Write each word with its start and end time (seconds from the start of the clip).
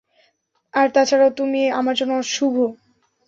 আর 0.73 0.87
তাছাড়াও, 0.89 1.31
তুমি 1.31 1.61
আমার 1.71 1.95
জন্য 1.95 2.13
শুভ। 2.27 2.55